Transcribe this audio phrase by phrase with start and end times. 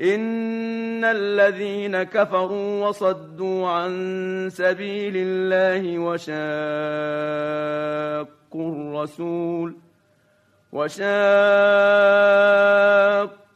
[0.00, 6.36] ان الذين كفروا وصدوا عن سبيل الله وشاقوا
[8.72, 9.76] الرسول
[10.72, 11.06] وشاقوا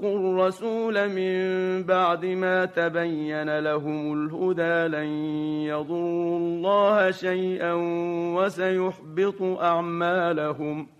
[0.02, 5.08] الرسول من بعد ما تبين لهم الهدى لن
[5.68, 7.72] يضروا الله شيئا
[8.36, 10.99] وسيحبط اعمالهم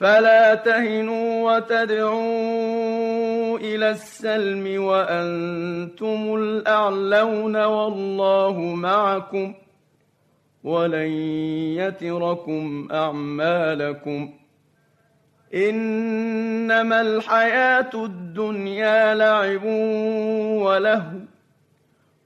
[0.00, 9.54] فلا تهنوا وتدعوا إلى السلم وأنتم الأعلون والله معكم
[10.64, 11.10] ولن
[11.76, 14.30] يتركم أعمالكم
[15.54, 19.64] إنما الحياة الدنيا لعب
[20.64, 21.29] ولهو